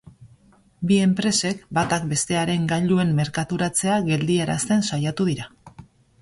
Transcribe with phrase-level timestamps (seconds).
[0.91, 5.49] Bi enpresek, batak bestearen gailuen merkaturatzea geldiarazten saiatu dira.